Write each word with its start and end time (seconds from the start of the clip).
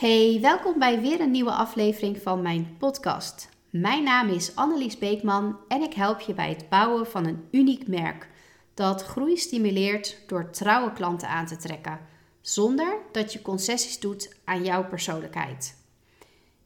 Hey, 0.00 0.38
welkom 0.40 0.78
bij 0.78 1.00
weer 1.00 1.20
een 1.20 1.30
nieuwe 1.30 1.50
aflevering 1.50 2.22
van 2.22 2.42
mijn 2.42 2.76
podcast. 2.78 3.48
Mijn 3.70 4.02
naam 4.02 4.28
is 4.28 4.54
Annelies 4.56 4.98
Beekman 4.98 5.56
en 5.68 5.82
ik 5.82 5.94
help 5.94 6.20
je 6.20 6.34
bij 6.34 6.48
het 6.48 6.68
bouwen 6.68 7.06
van 7.06 7.26
een 7.26 7.44
uniek 7.50 7.86
merk 7.86 8.28
dat 8.74 9.02
groei 9.02 9.36
stimuleert 9.36 10.18
door 10.26 10.50
trouwe 10.50 10.92
klanten 10.92 11.28
aan 11.28 11.46
te 11.46 11.56
trekken, 11.56 12.00
zonder 12.40 12.98
dat 13.12 13.32
je 13.32 13.42
concessies 13.42 13.98
doet 13.98 14.36
aan 14.44 14.64
jouw 14.64 14.84
persoonlijkheid. 14.84 15.76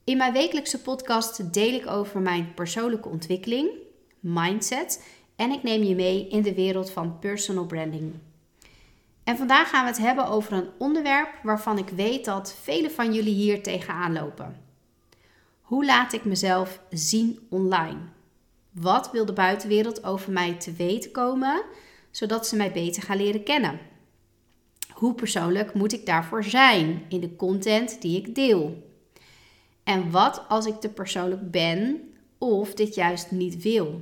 In 0.04 0.16
mijn 0.16 0.32
wekelijkse 0.32 0.82
podcast 0.82 1.52
deel 1.52 1.72
ik 1.72 1.86
over 1.86 2.20
mijn 2.20 2.54
persoonlijke 2.54 3.08
ontwikkeling, 3.08 3.68
mindset 4.20 5.06
en 5.36 5.50
ik 5.50 5.62
neem 5.62 5.82
je 5.82 5.94
mee 5.94 6.28
in 6.28 6.42
de 6.42 6.54
wereld 6.54 6.90
van 6.90 7.18
personal 7.18 7.66
branding. 7.66 8.12
En 9.24 9.36
vandaag 9.36 9.68
gaan 9.70 9.84
we 9.84 9.90
het 9.90 9.98
hebben 9.98 10.26
over 10.26 10.52
een 10.52 10.70
onderwerp 10.78 11.28
waarvan 11.42 11.78
ik 11.78 11.88
weet 11.88 12.24
dat 12.24 12.56
velen 12.62 12.90
van 12.90 13.12
jullie 13.12 13.34
hier 13.34 13.62
tegenaan 13.62 14.12
lopen. 14.12 14.62
Hoe 15.60 15.84
laat 15.84 16.12
ik 16.12 16.24
mezelf 16.24 16.80
zien 16.90 17.46
online? 17.50 17.98
Wat 18.70 19.10
wil 19.10 19.24
de 19.24 19.32
buitenwereld 19.32 20.04
over 20.04 20.32
mij 20.32 20.54
te 20.54 20.72
weten 20.72 21.10
komen, 21.10 21.62
zodat 22.10 22.46
ze 22.46 22.56
mij 22.56 22.72
beter 22.72 23.02
gaan 23.02 23.16
leren 23.16 23.42
kennen? 23.42 23.80
Hoe 24.92 25.14
persoonlijk 25.14 25.74
moet 25.74 25.92
ik 25.92 26.06
daarvoor 26.06 26.44
zijn 26.44 27.04
in 27.08 27.20
de 27.20 27.36
content 27.36 28.02
die 28.02 28.18
ik 28.18 28.34
deel? 28.34 28.92
En 29.84 30.10
wat 30.10 30.44
als 30.48 30.66
ik 30.66 30.80
te 30.80 30.88
persoonlijk 30.88 31.50
ben 31.50 32.12
of 32.38 32.74
dit 32.74 32.94
juist 32.94 33.30
niet 33.30 33.62
wil? 33.62 34.00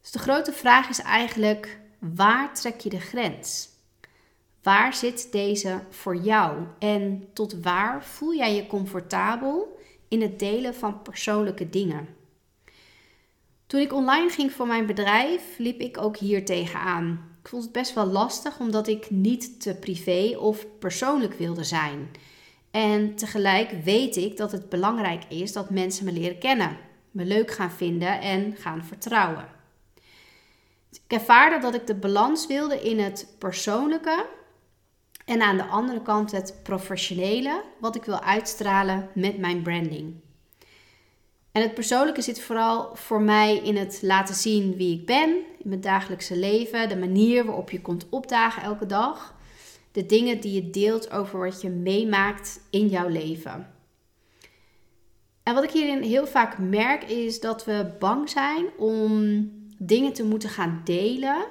Dus 0.00 0.10
de 0.10 0.18
grote 0.18 0.52
vraag 0.52 0.88
is 0.88 1.00
eigenlijk: 1.00 1.78
waar 1.98 2.54
trek 2.54 2.80
je 2.80 2.88
de 2.88 3.00
grens? 3.00 3.68
Waar 4.62 4.94
zit 4.94 5.32
deze 5.32 5.80
voor 5.90 6.16
jou? 6.16 6.66
En 6.78 7.28
tot 7.32 7.62
waar 7.62 8.04
voel 8.04 8.34
jij 8.34 8.54
je 8.54 8.66
comfortabel 8.66 9.78
in 10.08 10.22
het 10.22 10.38
delen 10.38 10.74
van 10.74 11.02
persoonlijke 11.02 11.70
dingen? 11.70 12.08
Toen 13.66 13.80
ik 13.80 13.92
online 13.92 14.28
ging 14.28 14.52
voor 14.52 14.66
mijn 14.66 14.86
bedrijf, 14.86 15.42
liep 15.58 15.80
ik 15.80 15.98
ook 15.98 16.16
hier 16.16 16.44
tegenaan. 16.44 17.36
Ik 17.42 17.48
vond 17.48 17.62
het 17.62 17.72
best 17.72 17.94
wel 17.94 18.06
lastig 18.06 18.58
omdat 18.60 18.88
ik 18.88 19.10
niet 19.10 19.60
te 19.60 19.74
privé 19.74 20.36
of 20.38 20.66
persoonlijk 20.78 21.34
wilde 21.34 21.64
zijn. 21.64 22.10
En 22.70 23.14
tegelijk 23.14 23.70
weet 23.84 24.16
ik 24.16 24.36
dat 24.36 24.52
het 24.52 24.68
belangrijk 24.68 25.24
is 25.28 25.52
dat 25.52 25.70
mensen 25.70 26.04
me 26.04 26.12
leren 26.12 26.38
kennen, 26.38 26.76
me 27.10 27.24
leuk 27.24 27.50
gaan 27.50 27.70
vinden 27.70 28.20
en 28.20 28.56
gaan 28.56 28.84
vertrouwen. 28.84 29.57
Ik 31.06 31.12
ervaarde 31.12 31.58
dat 31.58 31.74
ik 31.74 31.86
de 31.86 31.94
balans 31.94 32.46
wilde 32.46 32.82
in 32.82 32.98
het 32.98 33.34
persoonlijke 33.38 34.26
en 35.24 35.42
aan 35.42 35.56
de 35.56 35.64
andere 35.64 36.02
kant 36.02 36.30
het 36.30 36.54
professionele, 36.62 37.62
wat 37.80 37.96
ik 37.96 38.04
wil 38.04 38.20
uitstralen 38.20 39.08
met 39.14 39.38
mijn 39.38 39.62
branding. 39.62 40.14
En 41.52 41.62
het 41.62 41.74
persoonlijke 41.74 42.22
zit 42.22 42.40
vooral 42.40 42.96
voor 42.96 43.20
mij 43.20 43.56
in 43.56 43.76
het 43.76 43.98
laten 44.02 44.34
zien 44.34 44.76
wie 44.76 44.98
ik 45.00 45.06
ben 45.06 45.28
in 45.58 45.68
mijn 45.68 45.80
dagelijkse 45.80 46.36
leven, 46.36 46.88
de 46.88 46.96
manier 46.96 47.44
waarop 47.44 47.70
je 47.70 47.80
komt 47.80 48.06
opdagen 48.08 48.62
elke 48.62 48.86
dag, 48.86 49.34
de 49.92 50.06
dingen 50.06 50.40
die 50.40 50.52
je 50.52 50.70
deelt 50.70 51.10
over 51.10 51.38
wat 51.38 51.60
je 51.60 51.68
meemaakt 51.68 52.60
in 52.70 52.88
jouw 52.88 53.08
leven. 53.08 53.72
En 55.42 55.54
wat 55.54 55.64
ik 55.64 55.70
hierin 55.70 56.02
heel 56.02 56.26
vaak 56.26 56.58
merk 56.58 57.04
is 57.04 57.40
dat 57.40 57.64
we 57.64 57.94
bang 57.98 58.28
zijn 58.30 58.66
om 58.76 59.50
dingen 59.78 60.12
te 60.12 60.24
moeten 60.24 60.48
gaan 60.48 60.80
delen 60.84 61.46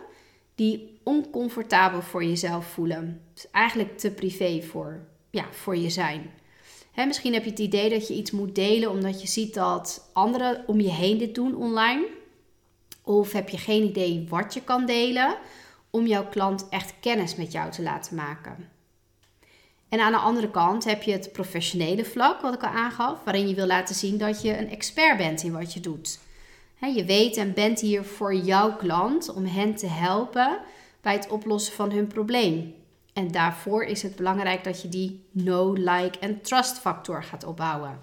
die 0.56 1.00
oncomfortabel 1.04 2.02
voor 2.02 2.24
jezelf 2.24 2.66
voelen. 2.66 3.22
Dus 3.34 3.52
eigenlijk 3.52 3.98
te 3.98 4.12
privé 4.12 4.62
voor, 4.62 5.00
ja, 5.30 5.46
voor 5.52 5.78
je 5.78 5.90
zijn. 5.90 6.32
misschien 6.96 7.34
heb 7.34 7.44
je 7.44 7.50
het 7.50 7.60
idee 7.60 7.90
dat 7.90 8.08
je 8.08 8.14
iets 8.14 8.32
moet 8.32 8.56
delen 8.56 8.92
omdat 8.92 9.22
je 9.22 9.28
ziet 9.28 9.54
dat 9.54 10.10
anderen 10.14 10.64
om 10.68 10.80
je 10.82 10.92
heen 10.92 11.18
dit 11.18 11.36
doen 11.36 11.56
online. 11.56 12.08
Of 13.04 13.32
heb 13.32 13.50
je 13.50 13.58
geen 13.58 13.84
idee 13.84 14.26
wat 14.30 14.54
je 14.54 14.62
kan 14.62 14.86
delen 14.86 15.38
om 15.90 16.08
jouw 16.08 16.28
klant 16.28 16.70
echt 16.70 16.94
kennis 17.00 17.36
met 17.36 17.52
jou 17.52 17.72
te 17.72 17.82
laten 17.82 18.16
maken. 18.16 18.70
En 19.90 20.00
aan 20.00 20.12
de 20.12 20.18
andere 20.18 20.52
kant 20.52 20.84
heb 20.84 21.04
je 21.04 21.12
het 21.12 21.32
professionele 21.32 22.06
vlak, 22.06 22.42
wat 22.42 22.54
ik 22.54 22.64
al 22.64 22.70
aangaf, 22.70 23.24
waarin 23.24 23.48
je 23.48 23.56
wil 23.56 23.66
laten 23.66 23.96
zien 23.96 24.18
dat 24.18 24.42
je 24.42 24.58
een 24.58 24.70
expert 24.70 25.18
bent 25.18 25.44
in 25.44 25.52
wat 25.52 25.74
je 25.74 25.80
doet. 25.80 26.20
Je 26.86 27.06
weet 27.06 27.38
en 27.38 27.54
bent 27.54 27.80
hier 27.80 28.04
voor 28.04 28.36
jouw 28.36 28.76
klant 28.76 29.34
om 29.34 29.46
hen 29.46 29.76
te 29.76 29.88
helpen 29.88 30.60
bij 31.02 31.14
het 31.14 31.30
oplossen 31.30 31.74
van 31.74 31.92
hun 31.92 32.08
probleem. 32.08 32.74
En 33.14 33.32
daarvoor 33.32 33.84
is 33.84 34.02
het 34.02 34.16
belangrijk 34.16 34.64
dat 34.64 34.82
je 34.82 34.90
die 34.90 35.26
know, 35.34 35.78
like 35.78 36.20
en 36.20 36.42
trust 36.42 36.78
factor 36.78 37.24
gaat 37.24 37.44
opbouwen. 37.44 38.00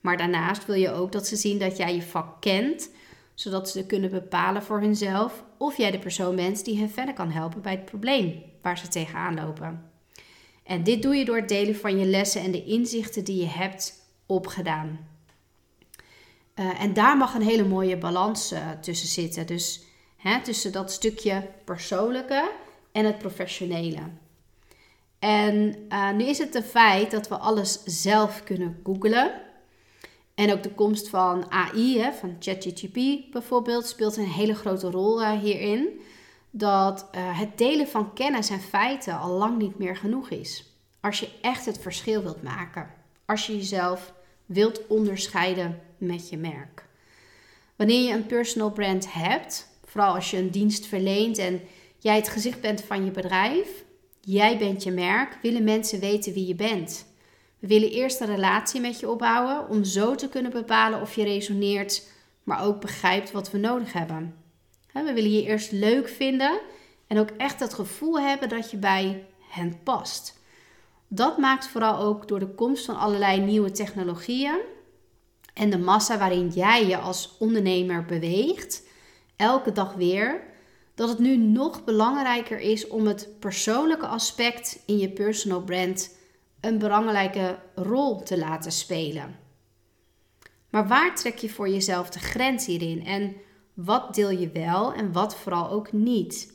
Maar 0.00 0.16
daarnaast 0.16 0.66
wil 0.66 0.74
je 0.74 0.92
ook 0.92 1.12
dat 1.12 1.26
ze 1.26 1.36
zien 1.36 1.58
dat 1.58 1.76
jij 1.76 1.94
je 1.94 2.02
vak 2.02 2.40
kent, 2.40 2.90
zodat 3.34 3.70
ze 3.70 3.86
kunnen 3.86 4.10
bepalen 4.10 4.62
voor 4.62 4.80
hunzelf 4.80 5.44
of 5.58 5.76
jij 5.76 5.90
de 5.90 5.98
persoon 5.98 6.36
bent 6.36 6.64
die 6.64 6.78
hen 6.78 6.90
verder 6.90 7.14
kan 7.14 7.30
helpen 7.30 7.62
bij 7.62 7.72
het 7.72 7.84
probleem 7.84 8.42
waar 8.62 8.78
ze 8.78 8.88
tegenaan 8.88 9.34
lopen. 9.34 9.90
En 10.62 10.82
dit 10.82 11.02
doe 11.02 11.14
je 11.14 11.24
door 11.24 11.36
het 11.36 11.48
delen 11.48 11.76
van 11.76 11.98
je 11.98 12.06
lessen 12.06 12.40
en 12.40 12.50
de 12.50 12.64
inzichten 12.64 13.24
die 13.24 13.40
je 13.40 13.48
hebt 13.48 13.94
opgedaan. 14.26 14.98
Uh, 16.60 16.82
en 16.82 16.92
daar 16.92 17.16
mag 17.16 17.34
een 17.34 17.42
hele 17.42 17.64
mooie 17.64 17.96
balans 17.96 18.52
uh, 18.52 18.70
tussen 18.80 19.08
zitten. 19.08 19.46
Dus 19.46 19.82
hè, 20.16 20.40
tussen 20.40 20.72
dat 20.72 20.92
stukje 20.92 21.48
persoonlijke 21.64 22.50
en 22.92 23.04
het 23.04 23.18
professionele. 23.18 24.00
En 25.18 25.76
uh, 25.88 26.10
nu 26.10 26.24
is 26.24 26.38
het 26.38 26.54
een 26.54 26.62
feit 26.62 27.10
dat 27.10 27.28
we 27.28 27.36
alles 27.36 27.84
zelf 27.84 28.44
kunnen 28.44 28.80
googlen. 28.84 29.32
En 30.34 30.52
ook 30.52 30.62
de 30.62 30.74
komst 30.74 31.08
van 31.08 31.50
AI, 31.50 31.98
hè, 31.98 32.12
van 32.12 32.36
ChatGPT 32.38 33.30
bijvoorbeeld, 33.30 33.86
speelt 33.86 34.16
een 34.16 34.24
hele 34.24 34.54
grote 34.54 34.90
rol 34.90 35.30
hierin. 35.30 36.00
Dat 36.50 37.08
het 37.12 37.58
delen 37.58 37.88
van 37.88 38.12
kennis 38.12 38.50
en 38.50 38.60
feiten 38.60 39.18
al 39.18 39.30
lang 39.30 39.58
niet 39.58 39.78
meer 39.78 39.96
genoeg 39.96 40.30
is. 40.30 40.74
Als 41.00 41.20
je 41.20 41.28
echt 41.42 41.66
het 41.66 41.78
verschil 41.78 42.22
wilt 42.22 42.42
maken. 42.42 42.90
Als 43.26 43.46
je 43.46 43.56
jezelf 43.56 44.12
wilt 44.52 44.86
onderscheiden 44.86 45.80
met 45.98 46.28
je 46.28 46.36
merk. 46.36 46.84
Wanneer 47.76 48.02
je 48.02 48.12
een 48.12 48.26
personal 48.26 48.70
brand 48.70 49.12
hebt, 49.12 49.68
vooral 49.84 50.14
als 50.14 50.30
je 50.30 50.36
een 50.36 50.50
dienst 50.50 50.86
verleent 50.86 51.38
en 51.38 51.60
jij 51.98 52.16
het 52.16 52.28
gezicht 52.28 52.60
bent 52.60 52.80
van 52.80 53.04
je 53.04 53.10
bedrijf, 53.10 53.68
jij 54.20 54.58
bent 54.58 54.82
je 54.82 54.90
merk, 54.90 55.38
willen 55.42 55.64
mensen 55.64 56.00
weten 56.00 56.32
wie 56.32 56.46
je 56.46 56.54
bent. 56.54 57.06
We 57.58 57.66
willen 57.66 57.90
eerst 57.90 58.20
een 58.20 58.26
relatie 58.26 58.80
met 58.80 59.00
je 59.00 59.08
opbouwen 59.08 59.68
om 59.68 59.84
zo 59.84 60.14
te 60.14 60.28
kunnen 60.28 60.52
bepalen 60.52 61.00
of 61.00 61.14
je 61.14 61.24
resoneert, 61.24 62.02
maar 62.42 62.64
ook 62.64 62.80
begrijpt 62.80 63.30
wat 63.30 63.50
we 63.50 63.58
nodig 63.58 63.92
hebben. 63.92 64.34
We 64.92 65.12
willen 65.12 65.32
je 65.32 65.44
eerst 65.44 65.72
leuk 65.72 66.08
vinden 66.08 66.60
en 67.06 67.18
ook 67.18 67.30
echt 67.36 67.60
het 67.60 67.74
gevoel 67.74 68.20
hebben 68.20 68.48
dat 68.48 68.70
je 68.70 68.76
bij 68.76 69.24
hen 69.48 69.82
past. 69.82 70.39
Dat 71.12 71.38
maakt 71.38 71.68
vooral 71.68 71.98
ook 71.98 72.28
door 72.28 72.38
de 72.38 72.54
komst 72.54 72.84
van 72.84 72.96
allerlei 72.98 73.40
nieuwe 73.40 73.70
technologieën 73.70 74.60
en 75.54 75.70
de 75.70 75.78
massa 75.78 76.18
waarin 76.18 76.48
jij 76.48 76.86
je 76.86 76.96
als 76.96 77.36
ondernemer 77.38 78.04
beweegt, 78.04 78.82
elke 79.36 79.72
dag 79.72 79.94
weer, 79.94 80.42
dat 80.94 81.08
het 81.08 81.18
nu 81.18 81.36
nog 81.36 81.84
belangrijker 81.84 82.58
is 82.58 82.88
om 82.88 83.06
het 83.06 83.28
persoonlijke 83.38 84.06
aspect 84.06 84.82
in 84.86 84.98
je 84.98 85.10
personal 85.10 85.62
brand 85.62 86.16
een 86.60 86.78
belangrijke 86.78 87.58
rol 87.74 88.22
te 88.22 88.38
laten 88.38 88.72
spelen. 88.72 89.38
Maar 90.68 90.88
waar 90.88 91.16
trek 91.16 91.38
je 91.38 91.48
voor 91.48 91.68
jezelf 91.68 92.10
de 92.10 92.18
grens 92.18 92.66
hierin 92.66 93.06
en 93.06 93.36
wat 93.74 94.14
deel 94.14 94.30
je 94.30 94.50
wel 94.50 94.92
en 94.92 95.12
wat 95.12 95.36
vooral 95.36 95.70
ook 95.70 95.92
niet? 95.92 96.52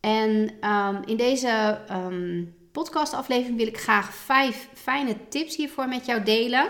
En 0.00 0.50
um, 0.70 1.02
in 1.04 1.16
deze 1.16 1.80
um, 1.90 2.56
podcastaflevering 2.72 3.56
wil 3.56 3.66
ik 3.66 3.78
graag 3.78 4.14
vijf 4.14 4.68
fijne 4.74 5.16
tips 5.28 5.56
hiervoor 5.56 5.88
met 5.88 6.06
jou 6.06 6.22
delen, 6.22 6.68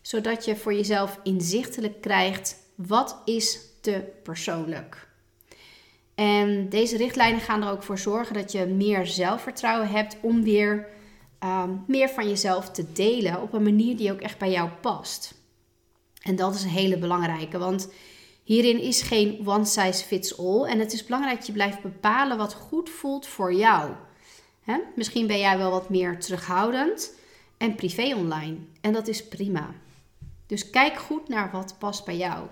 zodat 0.00 0.44
je 0.44 0.56
voor 0.56 0.74
jezelf 0.74 1.18
inzichtelijk 1.22 2.00
krijgt 2.00 2.56
wat 2.74 3.22
is 3.24 3.58
te 3.80 4.04
persoonlijk. 4.22 5.08
En 6.14 6.68
deze 6.68 6.96
richtlijnen 6.96 7.40
gaan 7.40 7.62
er 7.62 7.70
ook 7.70 7.82
voor 7.82 7.98
zorgen 7.98 8.34
dat 8.34 8.52
je 8.52 8.66
meer 8.66 9.06
zelfvertrouwen 9.06 9.88
hebt 9.88 10.16
om 10.20 10.42
weer 10.42 10.88
um, 11.44 11.84
meer 11.86 12.08
van 12.08 12.28
jezelf 12.28 12.70
te 12.70 12.92
delen 12.92 13.42
op 13.42 13.52
een 13.52 13.62
manier 13.62 13.96
die 13.96 14.12
ook 14.12 14.20
echt 14.20 14.38
bij 14.38 14.50
jou 14.50 14.70
past. 14.80 15.34
En 16.22 16.36
dat 16.36 16.54
is 16.54 16.62
een 16.62 16.68
hele 16.68 16.98
belangrijke, 16.98 17.58
want 17.58 17.92
hierin 18.42 18.80
is 18.80 19.02
geen 19.02 19.42
one 19.46 19.64
size 19.64 20.04
fits 20.04 20.38
all. 20.38 20.64
En 20.64 20.78
het 20.78 20.92
is 20.92 21.04
belangrijk 21.04 21.36
dat 21.36 21.46
je 21.46 21.52
blijft 21.52 21.82
bepalen 21.82 22.36
wat 22.36 22.54
goed 22.54 22.90
voelt 22.90 23.26
voor 23.26 23.54
jou. 23.54 23.90
Misschien 24.94 25.26
ben 25.26 25.38
jij 25.38 25.58
wel 25.58 25.70
wat 25.70 25.88
meer 25.88 26.20
terughoudend 26.20 27.14
en 27.56 27.74
privé 27.74 28.14
online. 28.16 28.56
En 28.80 28.92
dat 28.92 29.08
is 29.08 29.28
prima. 29.28 29.74
Dus 30.46 30.70
kijk 30.70 30.98
goed 30.98 31.28
naar 31.28 31.50
wat 31.50 31.76
past 31.78 32.04
bij 32.04 32.16
jou. 32.16 32.46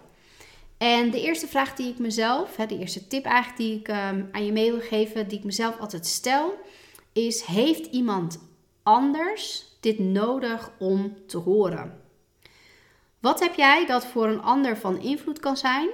En 0.78 1.10
de 1.10 1.20
eerste 1.20 1.46
vraag 1.46 1.74
die 1.74 1.88
ik 1.88 1.98
mezelf, 1.98 2.54
de 2.54 2.78
eerste 2.78 3.06
tip 3.06 3.24
eigenlijk 3.24 3.56
die 3.56 3.78
ik 3.78 3.88
ehm, 3.88 4.24
aan 4.32 4.44
je 4.44 4.52
mee 4.52 4.70
wil 4.70 4.80
geven, 4.80 5.28
die 5.28 5.38
ik 5.38 5.44
mezelf 5.44 5.78
altijd 5.78 6.06
stel, 6.06 6.54
is: 7.12 7.42
heeft 7.42 7.86
iemand 7.86 8.38
anders 8.82 9.66
dit 9.80 9.98
nodig 9.98 10.70
om 10.78 11.16
te 11.26 11.36
horen? 11.36 12.00
Wat 13.18 13.40
heb 13.40 13.54
jij 13.54 13.86
dat 13.86 14.06
voor 14.06 14.26
een 14.26 14.42
ander 14.42 14.76
van 14.76 15.00
invloed 15.00 15.38
kan 15.38 15.56
zijn? 15.56 15.88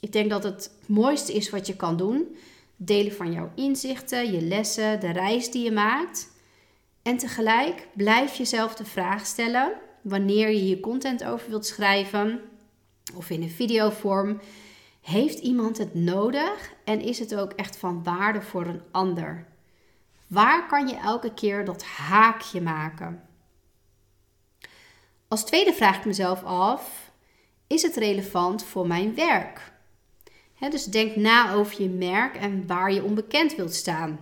Ik 0.00 0.12
denk 0.12 0.30
dat 0.30 0.42
het 0.42 0.70
mooiste 0.86 1.32
is 1.32 1.50
wat 1.50 1.66
je 1.66 1.76
kan 1.76 1.96
doen. 1.96 2.36
Delen 2.84 3.12
van 3.12 3.32
jouw 3.32 3.50
inzichten, 3.54 4.32
je 4.32 4.40
lessen, 4.40 5.00
de 5.00 5.10
reis 5.10 5.50
die 5.50 5.64
je 5.64 5.72
maakt. 5.72 6.30
En 7.02 7.16
tegelijk 7.16 7.88
blijf 7.94 8.34
jezelf 8.34 8.74
de 8.74 8.84
vraag 8.84 9.26
stellen 9.26 9.72
wanneer 10.00 10.48
je 10.48 10.58
hier 10.58 10.80
content 10.80 11.24
over 11.24 11.48
wilt 11.48 11.66
schrijven 11.66 12.40
of 13.14 13.30
in 13.30 13.42
een 13.42 13.50
videovorm. 13.50 14.40
Heeft 15.00 15.38
iemand 15.38 15.78
het 15.78 15.94
nodig 15.94 16.72
en 16.84 17.00
is 17.00 17.18
het 17.18 17.34
ook 17.34 17.52
echt 17.52 17.76
van 17.76 18.02
waarde 18.02 18.42
voor 18.42 18.66
een 18.66 18.82
ander? 18.90 19.46
Waar 20.26 20.66
kan 20.66 20.88
je 20.88 20.96
elke 20.96 21.34
keer 21.34 21.64
dat 21.64 21.84
haakje 21.84 22.60
maken? 22.60 23.22
Als 25.28 25.44
tweede 25.44 25.72
vraag 25.72 25.96
ik 25.96 26.04
mezelf 26.04 26.44
af: 26.44 27.10
is 27.66 27.82
het 27.82 27.96
relevant 27.96 28.64
voor 28.64 28.86
mijn 28.86 29.14
werk? 29.14 29.71
Dus 30.70 30.84
denk 30.84 31.16
na 31.16 31.52
over 31.52 31.82
je 31.82 31.88
merk 31.88 32.36
en 32.36 32.66
waar 32.66 32.92
je 32.92 33.04
onbekend 33.04 33.56
wilt 33.56 33.74
staan. 33.74 34.18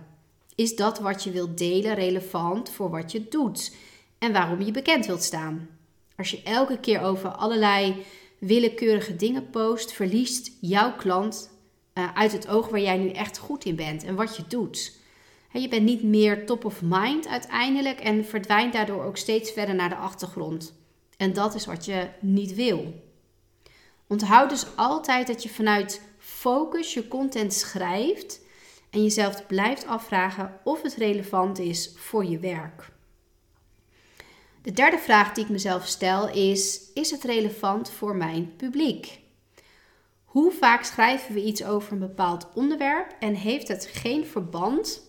Is 0.55 0.75
dat 0.75 0.99
wat 0.99 1.23
je 1.23 1.31
wilt 1.31 1.57
delen 1.57 1.95
relevant 1.95 2.69
voor 2.69 2.89
wat 2.89 3.11
je 3.11 3.27
doet 3.27 3.75
en 4.17 4.33
waarom 4.33 4.61
je 4.61 4.71
bekend 4.71 5.05
wilt 5.05 5.23
staan? 5.23 5.69
Als 6.17 6.31
je 6.31 6.41
elke 6.43 6.79
keer 6.79 7.01
over 7.01 7.29
allerlei 7.29 8.05
willekeurige 8.39 9.15
dingen 9.15 9.49
post, 9.49 9.93
verliest 9.93 10.51
jouw 10.59 10.95
klant 10.95 11.49
uh, 11.93 12.13
uit 12.13 12.31
het 12.31 12.47
oog 12.47 12.69
waar 12.69 12.79
jij 12.79 12.97
nu 12.97 13.09
echt 13.09 13.37
goed 13.37 13.65
in 13.65 13.75
bent 13.75 14.03
en 14.03 14.15
wat 14.15 14.35
je 14.35 14.43
doet. 14.47 14.95
je 15.51 15.67
bent 15.67 15.83
niet 15.83 16.03
meer 16.03 16.45
top 16.45 16.65
of 16.65 16.81
mind 16.81 17.27
uiteindelijk 17.27 17.99
en 17.99 18.25
verdwijnt 18.25 18.73
daardoor 18.73 19.03
ook 19.03 19.17
steeds 19.17 19.51
verder 19.51 19.75
naar 19.75 19.89
de 19.89 19.95
achtergrond. 19.95 20.73
En 21.17 21.33
dat 21.33 21.55
is 21.55 21.65
wat 21.65 21.85
je 21.85 22.07
niet 22.19 22.55
wil. 22.55 22.93
Onthoud 24.07 24.49
dus 24.49 24.65
altijd 24.75 25.27
dat 25.27 25.43
je 25.43 25.49
vanuit 25.49 26.01
focus 26.21 26.93
je 26.93 27.07
content 27.07 27.53
schrijft 27.53 28.41
en 28.89 29.03
jezelf 29.03 29.45
blijft 29.47 29.85
afvragen 29.85 30.59
of 30.63 30.81
het 30.81 30.95
relevant 30.95 31.59
is 31.59 31.91
voor 31.95 32.25
je 32.25 32.39
werk. 32.39 32.89
De 34.61 34.71
derde 34.71 34.97
vraag 34.97 35.33
die 35.33 35.43
ik 35.43 35.49
mezelf 35.49 35.85
stel 35.85 36.29
is: 36.29 36.81
is 36.93 37.11
het 37.11 37.23
relevant 37.23 37.89
voor 37.89 38.15
mijn 38.15 38.55
publiek? 38.55 39.19
Hoe 40.25 40.51
vaak 40.51 40.83
schrijven 40.83 41.33
we 41.33 41.43
iets 41.43 41.63
over 41.63 41.91
een 41.91 41.99
bepaald 41.99 42.47
onderwerp 42.53 43.15
en 43.19 43.33
heeft 43.33 43.67
het 43.67 43.85
geen 43.85 44.25
verband 44.25 45.01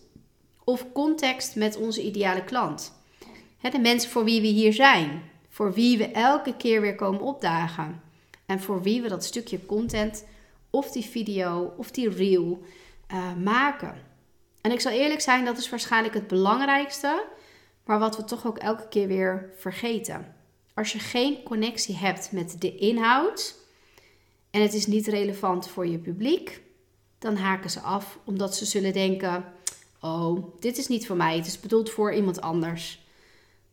of 0.64 0.92
context 0.92 1.56
met 1.56 1.76
onze 1.76 2.02
ideale 2.02 2.44
klant? 2.44 2.92
De 3.70 3.78
mensen 3.78 4.10
voor 4.10 4.24
wie 4.24 4.40
we 4.40 4.46
hier 4.46 4.72
zijn, 4.72 5.22
voor 5.48 5.72
wie 5.72 5.98
we 5.98 6.06
elke 6.06 6.56
keer 6.56 6.80
weer 6.80 6.94
komen 6.94 7.20
opdagen 7.20 8.02
en 8.46 8.60
voor 8.60 8.82
wie 8.82 9.02
we 9.02 9.08
dat 9.08 9.24
stukje 9.24 9.66
content 9.66 10.24
of 10.72 10.90
die 10.90 11.04
video 11.04 11.74
of 11.76 11.90
die 11.90 12.08
reel 12.08 12.62
uh, 13.12 13.34
maken. 13.34 13.94
En 14.60 14.70
ik 14.70 14.80
zal 14.80 14.92
eerlijk 14.92 15.20
zijn, 15.20 15.44
dat 15.44 15.58
is 15.58 15.70
waarschijnlijk 15.70 16.14
het 16.14 16.26
belangrijkste, 16.26 17.24
maar 17.84 17.98
wat 17.98 18.16
we 18.16 18.24
toch 18.24 18.46
ook 18.46 18.58
elke 18.58 18.88
keer 18.88 19.06
weer 19.06 19.52
vergeten. 19.56 20.34
Als 20.74 20.92
je 20.92 20.98
geen 20.98 21.42
connectie 21.42 21.96
hebt 21.96 22.32
met 22.32 22.60
de 22.60 22.76
inhoud 22.76 23.54
en 24.50 24.62
het 24.62 24.74
is 24.74 24.86
niet 24.86 25.06
relevant 25.06 25.68
voor 25.68 25.86
je 25.86 25.98
publiek, 25.98 26.62
dan 27.18 27.36
haken 27.36 27.70
ze 27.70 27.80
af 27.80 28.18
omdat 28.24 28.56
ze 28.56 28.64
zullen 28.64 28.92
denken: 28.92 29.44
Oh, 30.00 30.60
dit 30.60 30.78
is 30.78 30.88
niet 30.88 31.06
voor 31.06 31.16
mij, 31.16 31.36
het 31.36 31.46
is 31.46 31.60
bedoeld 31.60 31.90
voor 31.90 32.14
iemand 32.14 32.40
anders. 32.40 33.00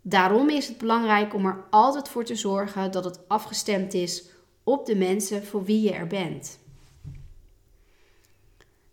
Daarom 0.01 0.49
is 0.49 0.67
het 0.67 0.77
belangrijk 0.77 1.33
om 1.33 1.45
er 1.45 1.63
altijd 1.69 2.09
voor 2.09 2.23
te 2.23 2.35
zorgen 2.35 2.91
dat 2.91 3.03
het 3.03 3.19
afgestemd 3.27 3.93
is 3.93 4.23
op 4.63 4.85
de 4.85 4.95
mensen 4.95 5.45
voor 5.45 5.63
wie 5.63 5.81
je 5.81 5.91
er 5.93 6.07
bent. 6.07 6.59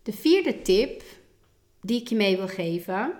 De 0.07 0.13
vierde 0.13 0.61
tip 0.61 1.03
die 1.81 2.01
ik 2.01 2.07
je 2.07 2.15
mee 2.15 2.37
wil 2.37 2.47
geven 2.47 3.13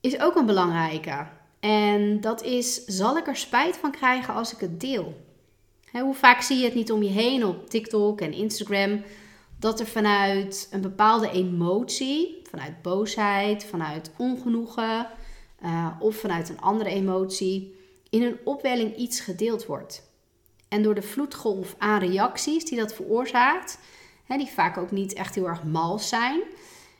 is 0.00 0.20
ook 0.20 0.36
een 0.36 0.46
belangrijke. 0.46 1.26
En 1.60 2.20
dat 2.20 2.42
is: 2.42 2.84
zal 2.84 3.16
ik 3.16 3.26
er 3.26 3.36
spijt 3.36 3.76
van 3.76 3.90
krijgen 3.90 4.34
als 4.34 4.52
ik 4.52 4.58
het 4.58 4.80
deel? 4.80 5.26
hoe 5.92 6.14
vaak 6.14 6.42
zie 6.42 6.58
je 6.58 6.64
het 6.64 6.74
niet 6.74 6.92
om 6.92 7.02
je 7.02 7.10
heen 7.10 7.44
op 7.44 7.70
TikTok 7.70 8.20
en 8.20 8.32
Instagram 8.32 9.02
dat 9.58 9.80
er 9.80 9.86
vanuit 9.86 10.68
een 10.70 10.80
bepaalde 10.80 11.30
emotie, 11.30 12.42
vanuit 12.50 12.82
boosheid, 12.82 13.64
vanuit 13.64 14.10
ongenoegen 14.16 15.06
uh, 15.64 15.90
of 15.98 16.16
vanuit 16.16 16.48
een 16.48 16.60
andere 16.60 16.90
emotie, 16.90 17.74
in 18.10 18.22
een 18.22 18.38
opwelling 18.44 18.96
iets 18.96 19.20
gedeeld 19.20 19.66
wordt. 19.66 20.10
En 20.68 20.82
door 20.82 20.94
de 20.94 21.02
vloedgolf 21.02 21.74
aan 21.78 22.00
reacties 22.00 22.64
die 22.64 22.78
dat 22.78 22.94
veroorzaakt, 22.94 23.78
hè, 24.28 24.36
die 24.36 24.46
vaak 24.46 24.76
ook 24.76 24.90
niet 24.90 25.12
echt 25.12 25.34
heel 25.34 25.48
erg 25.48 25.64
mals 25.64 26.08
zijn, 26.08 26.42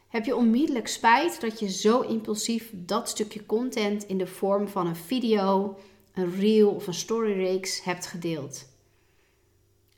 heb 0.08 0.25
je 0.25 0.36
onmiddellijk 0.36 0.88
spijt 0.88 1.40
dat 1.40 1.60
je 1.60 1.70
zo 1.70 2.00
impulsief 2.00 2.70
dat 2.75 3.08
stukje 3.08 3.46
content 3.46 4.04
in 4.04 4.19
de 4.19 4.26
vorm 4.26 4.69
van 4.69 4.86
een 4.86 4.96
video, 4.96 5.78
een 6.14 6.34
reel 6.34 6.70
of 6.70 6.86
een 6.86 6.94
storyreeks 6.94 7.84
hebt 7.84 8.06
gedeeld. 8.06 8.66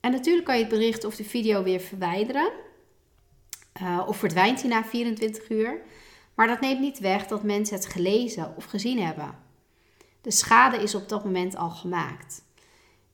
En 0.01 0.11
natuurlijk 0.11 0.47
kan 0.47 0.57
je 0.57 0.61
het 0.65 0.73
bericht 0.73 1.05
of 1.05 1.17
de 1.17 1.25
video 1.25 1.63
weer 1.63 1.81
verwijderen. 1.81 2.51
Uh, 3.83 4.05
of 4.07 4.17
verdwijnt 4.17 4.61
hij 4.61 4.71
na 4.71 4.85
24 4.85 5.51
uur. 5.51 5.81
Maar 6.35 6.47
dat 6.47 6.61
neemt 6.61 6.81
niet 6.81 6.99
weg 6.99 7.27
dat 7.27 7.43
mensen 7.43 7.77
het 7.77 7.87
gelezen 7.87 8.55
of 8.57 8.65
gezien 8.65 9.03
hebben. 9.03 9.39
De 10.21 10.31
schade 10.31 10.77
is 10.77 10.95
op 10.95 11.09
dat 11.09 11.25
moment 11.25 11.57
al 11.57 11.71
gemaakt. 11.71 12.43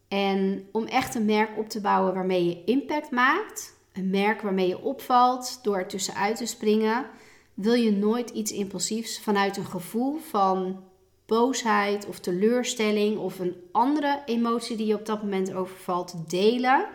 En 0.09 0.69
om 0.73 0.85
echt 0.85 1.15
een 1.15 1.25
merk 1.25 1.59
op 1.59 1.69
te 1.69 1.81
bouwen 1.81 2.15
waarmee 2.15 2.45
je 2.45 2.65
impact 2.65 3.11
maakt, 3.11 3.76
een 3.97 4.11
merk 4.11 4.41
waarmee 4.41 4.69
je 4.69 4.83
opvalt 4.83 5.59
door 5.63 5.77
er 5.77 5.89
tussenuit 5.89 6.37
te 6.37 6.47
springen, 6.47 7.07
wil 7.55 7.75
je 7.75 7.93
nooit 7.93 8.31
iets 8.31 8.53
impulsiefs 8.53 9.21
vanuit 9.21 9.57
een 9.57 9.67
gevoel 9.67 10.19
van 10.19 10.85
boosheid 11.27 12.07
of 12.07 12.19
teleurstelling 12.19 13.19
of 13.19 13.39
een 13.39 13.57
andere 13.73 14.23
emotie 14.27 14.77
die 14.77 14.87
je 14.87 14.95
op 14.95 15.07
dat 15.07 15.23
moment 15.23 15.53
overvalt 15.53 16.31
delen, 16.31 16.87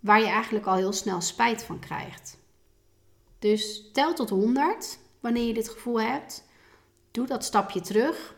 waar 0.00 0.20
je 0.20 0.26
eigenlijk 0.26 0.66
al 0.66 0.74
heel 0.74 0.92
snel 0.92 1.20
spijt 1.20 1.62
van 1.62 1.78
krijgt. 1.78 2.38
Dus 3.38 3.90
tel 3.92 4.14
tot 4.14 4.30
100 4.30 4.98
wanneer 5.20 5.46
je 5.46 5.54
dit 5.54 5.68
gevoel 5.68 6.00
hebt. 6.00 6.44
Doe 7.10 7.26
dat 7.26 7.44
stapje 7.44 7.80
terug 7.80 8.36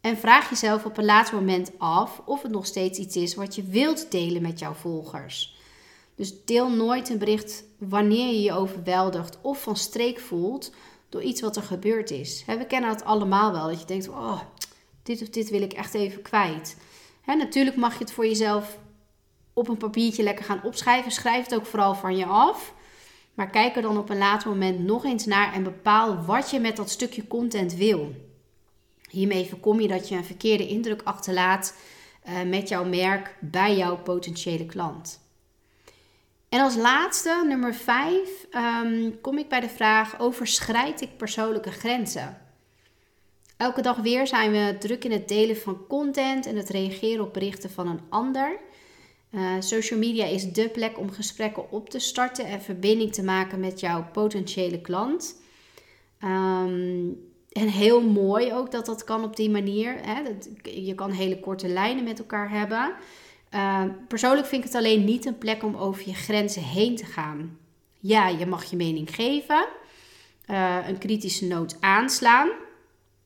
en 0.00 0.16
vraag 0.16 0.50
jezelf 0.50 0.84
op 0.84 0.96
een 0.96 1.04
later 1.04 1.34
moment 1.34 1.72
af 1.78 2.22
of 2.24 2.42
het 2.42 2.52
nog 2.52 2.66
steeds 2.66 2.98
iets 2.98 3.16
is 3.16 3.34
wat 3.34 3.54
je 3.54 3.62
wilt 3.62 4.10
delen 4.10 4.42
met 4.42 4.58
jouw 4.58 4.72
volgers. 4.72 5.51
Dus 6.14 6.44
deel 6.44 6.70
nooit 6.70 7.08
een 7.08 7.18
bericht 7.18 7.64
wanneer 7.78 8.26
je 8.26 8.42
je 8.42 8.52
overweldigd 8.52 9.38
of 9.40 9.62
van 9.62 9.76
streek 9.76 10.20
voelt 10.20 10.72
door 11.08 11.22
iets 11.22 11.40
wat 11.40 11.56
er 11.56 11.62
gebeurd 11.62 12.10
is. 12.10 12.44
we 12.46 12.66
kennen 12.66 12.90
het 12.90 13.04
allemaal 13.04 13.52
wel, 13.52 13.68
dat 13.68 13.80
je 13.80 13.86
denkt, 13.86 14.08
oh, 14.08 14.40
dit 15.02 15.22
of 15.22 15.28
dit 15.28 15.50
wil 15.50 15.62
ik 15.62 15.72
echt 15.72 15.94
even 15.94 16.22
kwijt. 16.22 16.76
natuurlijk 17.26 17.76
mag 17.76 17.92
je 17.92 18.04
het 18.04 18.12
voor 18.12 18.26
jezelf 18.26 18.78
op 19.52 19.68
een 19.68 19.76
papiertje 19.76 20.22
lekker 20.22 20.44
gaan 20.44 20.64
opschrijven. 20.64 21.12
Schrijf 21.12 21.44
het 21.44 21.54
ook 21.54 21.66
vooral 21.66 21.94
van 21.94 22.16
je 22.16 22.26
af. 22.26 22.74
Maar 23.34 23.50
kijk 23.50 23.76
er 23.76 23.82
dan 23.82 23.98
op 23.98 24.10
een 24.10 24.18
later 24.18 24.48
moment 24.48 24.78
nog 24.78 25.04
eens 25.04 25.26
naar 25.26 25.52
en 25.52 25.62
bepaal 25.62 26.24
wat 26.24 26.50
je 26.50 26.60
met 26.60 26.76
dat 26.76 26.90
stukje 26.90 27.26
content 27.26 27.74
wil. 27.74 28.14
Hiermee 29.10 29.48
voorkom 29.48 29.80
je 29.80 29.88
dat 29.88 30.08
je 30.08 30.14
een 30.14 30.24
verkeerde 30.24 30.68
indruk 30.68 31.02
achterlaat 31.02 31.76
uh, 32.28 32.42
met 32.42 32.68
jouw 32.68 32.84
merk 32.84 33.36
bij 33.40 33.76
jouw 33.76 33.96
potentiële 33.96 34.66
klant. 34.66 35.21
En 36.52 36.60
als 36.60 36.76
laatste, 36.76 37.44
nummer 37.48 37.74
5, 37.74 38.46
ehm, 38.50 39.10
kom 39.20 39.38
ik 39.38 39.48
bij 39.48 39.60
de 39.60 39.68
vraag: 39.68 40.20
overschrijd 40.20 41.00
ik 41.00 41.16
persoonlijke 41.16 41.70
grenzen? 41.70 42.38
Elke 43.56 43.82
dag 43.82 43.96
weer 43.96 44.26
zijn 44.26 44.52
we 44.52 44.76
druk 44.78 45.04
in 45.04 45.12
het 45.12 45.28
delen 45.28 45.56
van 45.56 45.86
content 45.88 46.46
en 46.46 46.56
het 46.56 46.68
reageren 46.68 47.24
op 47.24 47.32
berichten 47.32 47.70
van 47.70 47.88
een 47.88 48.00
ander. 48.08 48.58
Uh, 49.30 49.54
social 49.58 49.98
media 49.98 50.24
is 50.24 50.52
dé 50.52 50.68
plek 50.68 50.98
om 50.98 51.10
gesprekken 51.10 51.70
op 51.70 51.90
te 51.90 51.98
starten 51.98 52.44
en 52.46 52.62
verbinding 52.62 53.12
te 53.12 53.22
maken 53.22 53.60
met 53.60 53.80
jouw 53.80 54.06
potentiële 54.12 54.80
klant. 54.80 55.42
Um, 56.24 57.30
en 57.52 57.68
heel 57.68 58.00
mooi 58.02 58.52
ook 58.52 58.70
dat 58.70 58.86
dat 58.86 59.04
kan 59.04 59.24
op 59.24 59.36
die 59.36 59.50
manier. 59.50 59.96
Hè? 60.02 60.22
Dat, 60.22 60.48
je 60.62 60.94
kan 60.94 61.10
hele 61.10 61.40
korte 61.40 61.68
lijnen 61.68 62.04
met 62.04 62.18
elkaar 62.18 62.50
hebben. 62.50 62.94
Uh, 63.54 63.82
persoonlijk 64.08 64.46
vind 64.46 64.64
ik 64.64 64.72
het 64.72 64.78
alleen 64.78 65.04
niet 65.04 65.26
een 65.26 65.38
plek 65.38 65.62
om 65.62 65.76
over 65.76 66.08
je 66.08 66.14
grenzen 66.14 66.62
heen 66.62 66.96
te 66.96 67.04
gaan. 67.04 67.58
Ja, 68.00 68.28
je 68.28 68.46
mag 68.46 68.64
je 68.64 68.76
mening 68.76 69.14
geven, 69.14 69.66
uh, 70.46 70.78
een 70.88 70.98
kritische 70.98 71.46
noot 71.46 71.76
aanslaan, 71.80 72.50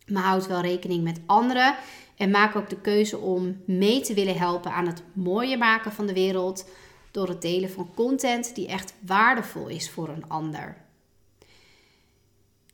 maar 0.07 0.23
houd 0.23 0.47
wel 0.47 0.61
rekening 0.61 1.05
met 1.05 1.21
anderen 1.27 1.77
en 2.17 2.31
maak 2.31 2.57
ook 2.57 2.69
de 2.69 2.81
keuze 2.81 3.19
om 3.19 3.63
mee 3.67 4.01
te 4.01 4.15
willen 4.15 4.39
helpen 4.39 4.73
aan 4.73 4.87
het 4.87 5.03
mooier 5.13 5.59
maken 5.59 5.93
van 5.93 6.07
de 6.07 6.13
wereld 6.13 6.69
door 7.11 7.29
het 7.29 7.43
delen 7.43 7.71
van 7.71 7.91
content 7.95 8.55
die 8.55 8.69
echt 8.69 8.95
waardevol 9.01 9.69
is 9.69 9.91
voor 9.91 10.09
een 10.09 10.29
ander. 10.29 10.77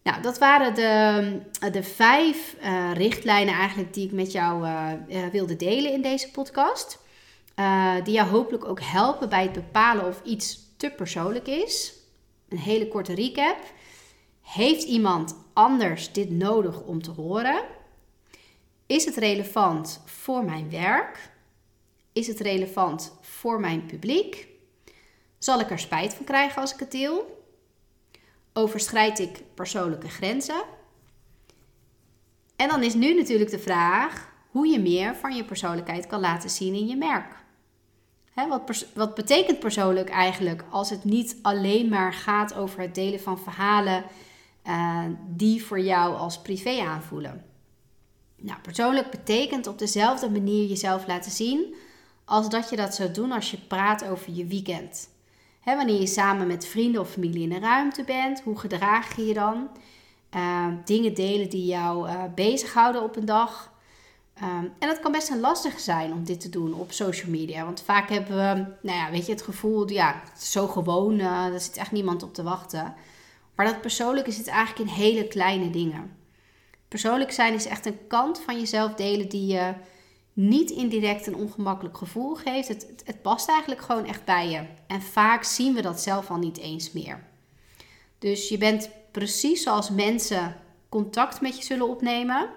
Nou, 0.02 0.23
dat 0.23 0.38
waren 0.38 0.75
de, 0.75 1.71
de 1.71 1.82
vijf 1.82 2.56
uh, 2.62 2.90
richtlijnen 2.94 3.54
eigenlijk 3.54 3.94
die 3.94 4.06
ik 4.06 4.12
met 4.12 4.32
jou 4.32 4.66
uh, 4.66 5.26
wilde 5.32 5.56
delen 5.56 5.92
in 5.92 6.02
deze 6.02 6.30
podcast. 6.30 7.01
Die 8.04 8.14
jou 8.14 8.28
hopelijk 8.28 8.64
ook 8.64 8.81
helpen 8.81 9.28
bij 9.28 9.42
het 9.42 9.52
bepalen 9.52 10.07
of 10.07 10.21
iets 10.25 10.61
te 10.76 10.90
persoonlijk 10.90 11.47
is. 11.47 11.95
Een 12.49 12.59
hele 12.59 12.88
korte 12.88 13.14
recap. 13.14 13.59
Heeft 14.42 14.83
iemand 14.83 15.37
anders 15.52 16.12
dit 16.12 16.31
nodig 16.31 16.83
om 16.83 17.02
te 17.02 17.11
horen? 17.11 17.62
Is 18.87 19.04
het 19.04 19.16
relevant 19.16 20.02
voor 20.04 20.45
mijn 20.45 20.71
werk? 20.71 21.31
Is 22.12 22.26
het 22.26 22.40
relevant 22.40 23.19
voor 23.21 23.61
mijn 23.61 23.87
publiek? 23.87 24.49
Zal 25.38 25.61
ik 25.61 25.71
er 25.71 25.78
spijt 25.78 26.14
van 26.14 26.25
krijgen 26.25 26.61
als 26.61 26.73
ik 26.73 26.81
het 26.81 26.90
deel? 26.90 27.45
Overschrijd 28.52 29.19
ik 29.19 29.42
persoonlijke 29.54 30.09
grenzen? 30.09 30.62
En 32.57 32.69
dan 32.69 32.83
is 32.83 32.95
nu 32.95 33.14
natuurlijk 33.14 33.50
de 33.50 33.59
vraag 33.59 34.33
hoe 34.50 34.66
je 34.66 34.81
meer 34.81 35.14
van 35.14 35.37
je 35.37 35.45
persoonlijkheid 35.45 36.07
kan 36.07 36.21
laten 36.21 36.50
zien 36.50 36.75
in 36.75 36.87
je 36.87 36.97
merk. 36.97 37.41
Wat, 38.34 38.86
wat 38.94 39.14
betekent 39.14 39.58
persoonlijk 39.58 40.08
eigenlijk 40.08 40.64
als 40.70 40.90
het 40.90 41.04
niet 41.04 41.36
alleen 41.42 41.88
maar 41.88 42.12
gaat 42.12 42.54
over 42.54 42.80
het 42.80 42.94
delen 42.94 43.20
van 43.20 43.38
verhalen 43.38 44.04
uh, 44.66 45.04
die 45.28 45.64
voor 45.64 45.80
jou 45.80 46.16
als 46.16 46.40
privé 46.40 46.80
aanvoelen? 46.80 47.44
Nou, 48.36 48.58
persoonlijk 48.60 49.10
betekent 49.10 49.66
op 49.66 49.78
dezelfde 49.78 50.30
manier 50.30 50.68
jezelf 50.68 51.06
laten 51.06 51.30
zien 51.30 51.74
als 52.24 52.48
dat 52.48 52.70
je 52.70 52.76
dat 52.76 52.94
zou 52.94 53.10
doen 53.10 53.32
als 53.32 53.50
je 53.50 53.58
praat 53.58 54.04
over 54.04 54.32
je 54.32 54.46
weekend. 54.46 55.08
wanneer 55.64 56.00
je 56.00 56.06
samen 56.06 56.46
met 56.46 56.66
vrienden 56.66 57.00
of 57.00 57.10
familie 57.10 57.42
in 57.42 57.52
een 57.52 57.60
ruimte 57.60 58.04
bent, 58.04 58.40
hoe 58.40 58.58
gedraag 58.58 59.16
je 59.16 59.26
je 59.26 59.34
dan? 59.34 59.68
Uh, 60.36 60.66
dingen 60.84 61.14
delen 61.14 61.50
die 61.50 61.66
jou 61.66 62.08
uh, 62.08 62.22
bezighouden 62.34 63.02
op 63.02 63.16
een 63.16 63.24
dag. 63.24 63.72
Um, 64.42 64.72
en 64.78 64.88
dat 64.88 65.00
kan 65.00 65.12
best 65.12 65.30
een 65.30 65.40
lastig 65.40 65.80
zijn 65.80 66.12
om 66.12 66.25
dit 66.25 66.40
te 66.40 66.49
doen 66.49 66.75
op 66.75 66.92
social 66.92 67.30
media. 67.30 67.64
Want 67.64 67.82
vaak 67.82 68.08
hebben 68.08 68.37
we, 68.37 68.64
nou 68.82 68.99
ja, 68.99 69.11
weet 69.11 69.26
je, 69.26 69.32
het 69.32 69.42
gevoel, 69.42 69.90
ja, 69.90 70.22
het 70.30 70.42
is 70.42 70.52
zo 70.52 70.66
gewoon, 70.66 71.18
uh, 71.18 71.46
er 71.46 71.61
zit 71.61 71.76
echt 71.76 71.92
niemand 71.92 72.22
op 72.22 72.34
te 72.34 72.42
wachten. 72.42 72.94
Maar 73.54 73.66
dat 73.66 73.80
persoonlijke 73.80 74.30
zit 74.30 74.46
eigenlijk 74.46 74.90
in 74.90 74.94
hele 74.94 75.28
kleine 75.28 75.70
dingen. 75.70 76.16
Persoonlijk 76.88 77.32
zijn 77.32 77.54
is 77.54 77.66
echt 77.66 77.87
een 77.87 78.06
kant 78.06 78.40
van 78.40 78.58
jezelf 78.58 78.94
delen 78.94 79.28
die 79.28 79.46
je 79.46 79.75
niet 80.32 80.70
indirect 80.70 81.26
een 81.26 81.34
ongemakkelijk 81.37 81.96
gevoel 81.96 82.34
geeft. 82.34 82.68
Het, 82.68 82.87
het, 82.88 83.02
het, 83.04 83.22
past 83.22 83.49
eigenlijk 83.49 83.80
gewoon 83.80 84.06
echt 84.06 84.25
bij 84.25 84.50
je. 84.50 84.62
En 84.87 85.02
vaak 85.02 85.44
zien 85.44 85.75
we 85.75 85.82
dat 85.82 86.00
zelf 86.00 86.30
al 86.30 86.37
niet 86.37 86.58
eens 86.58 86.92
meer. 86.92 87.25
Dus 88.18 88.49
je 88.49 88.58
bent 88.58 88.90
precies 89.11 89.62
zoals 89.62 89.90
mensen 89.90 90.56
contact 90.88 91.40
met 91.40 91.56
je 91.56 91.64
zullen 91.64 91.88
opnemen. 91.88 92.49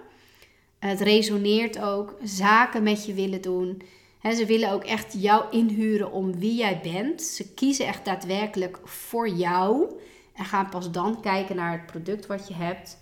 Het 0.78 1.00
resoneert 1.00 1.80
ook, 1.80 2.16
zaken 2.22 2.82
met 2.82 3.06
je 3.06 3.14
willen 3.14 3.42
doen. 3.42 3.82
ze 4.22 4.46
willen 4.46 4.72
ook 4.72 4.84
echt 4.84 5.22
jou 5.22 5.44
inhuren 5.50 6.12
om 6.12 6.38
wie 6.38 6.54
jij 6.54 6.80
bent. 6.82 7.22
Ze 7.22 7.54
kiezen 7.54 7.86
echt 7.86 8.04
daadwerkelijk 8.04 8.78
voor 8.84 9.28
jou 9.28 9.98
en 10.34 10.44
gaan 10.44 10.68
pas 10.68 10.90
dan 10.90 11.20
kijken 11.20 11.56
naar 11.56 11.72
het 11.72 11.86
product 11.86 12.26
wat 12.26 12.48
je 12.48 12.54
hebt. 12.54 12.98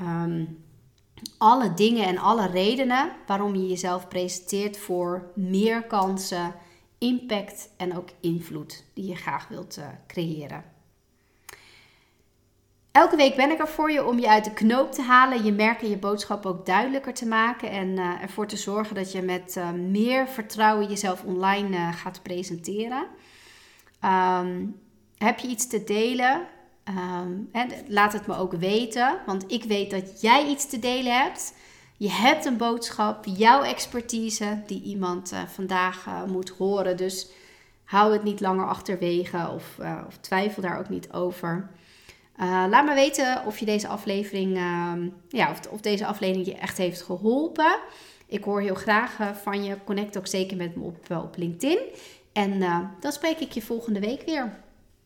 Um, 0.00 0.64
alle 1.38 1.74
dingen 1.74 2.04
en 2.04 2.18
alle 2.18 2.46
redenen 2.46 3.12
waarom 3.26 3.54
je 3.54 3.66
jezelf 3.66 4.08
presenteert 4.08 4.78
voor 4.78 5.30
meer 5.34 5.82
kansen, 5.82 6.54
impact 6.98 7.70
en 7.76 7.96
ook 7.96 8.08
invloed 8.20 8.84
die 8.94 9.06
je 9.06 9.16
graag 9.16 9.48
wilt 9.48 9.78
uh, 9.78 9.88
creëren. 10.06 10.75
Elke 12.96 13.16
week 13.16 13.36
ben 13.36 13.50
ik 13.50 13.58
er 13.58 13.68
voor 13.68 13.90
je 13.90 14.06
om 14.06 14.18
je 14.18 14.28
uit 14.28 14.44
de 14.44 14.52
knoop 14.52 14.92
te 14.92 15.02
halen, 15.02 15.44
je 15.44 15.52
merk 15.52 15.82
en 15.82 15.88
je 15.88 15.96
boodschap 15.96 16.46
ook 16.46 16.66
duidelijker 16.66 17.14
te 17.14 17.26
maken 17.26 17.70
en 17.70 17.88
uh, 17.88 18.22
ervoor 18.22 18.46
te 18.46 18.56
zorgen 18.56 18.94
dat 18.94 19.12
je 19.12 19.22
met 19.22 19.56
uh, 19.56 19.70
meer 19.70 20.28
vertrouwen 20.28 20.88
jezelf 20.88 21.22
online 21.24 21.92
gaat 21.92 22.22
presenteren. 22.22 23.06
Um, 24.04 24.80
heb 25.18 25.38
je 25.38 25.48
iets 25.48 25.68
te 25.68 25.84
delen? 25.84 26.46
Um, 26.88 27.50
laat 27.88 28.12
het 28.12 28.26
me 28.26 28.36
ook 28.36 28.52
weten, 28.52 29.18
want 29.26 29.44
ik 29.52 29.64
weet 29.64 29.90
dat 29.90 30.20
jij 30.20 30.46
iets 30.46 30.68
te 30.68 30.78
delen 30.78 31.22
hebt. 31.22 31.54
Je 31.96 32.10
hebt 32.10 32.44
een 32.44 32.56
boodschap, 32.56 33.24
jouw 33.24 33.62
expertise, 33.62 34.62
die 34.66 34.82
iemand 34.82 35.32
vandaag 35.46 36.06
moet 36.26 36.48
horen. 36.48 36.96
Dus 36.96 37.30
hou 37.84 38.12
het 38.12 38.22
niet 38.22 38.40
langer 38.40 38.66
achterwege 38.66 39.50
of, 39.54 39.78
of 40.06 40.16
twijfel 40.20 40.62
daar 40.62 40.78
ook 40.78 40.88
niet 40.88 41.12
over. 41.12 41.70
Laat 42.38 42.84
me 42.84 42.94
weten 42.94 43.42
of 43.46 43.58
je 43.58 43.64
deze 43.64 43.88
aflevering, 43.88 44.56
ehm, 44.56 45.08
ja, 45.28 45.54
of, 45.70 45.80
deze 45.80 46.06
aflevering 46.06 46.46
je 46.46 46.54
echt 46.54 46.78
heeft 46.78 47.02
geholpen. 47.02 47.78
Ik 48.26 48.44
hoor 48.44 48.60
heel 48.60 48.74
graag 48.74 49.18
van 49.42 49.64
je. 49.64 49.76
Connect 49.84 50.18
ook 50.18 50.26
zeker 50.26 50.56
met 50.56 50.76
me 50.76 50.82
op, 50.82 51.10
op 51.10 51.36
LinkedIn. 51.36 51.78
En 52.32 52.60
dan 53.00 53.12
spreek 53.12 53.38
ik 53.38 53.52
je 53.52 53.62
volgende 53.62 54.00
week 54.00 54.22
weer. 54.26 54.64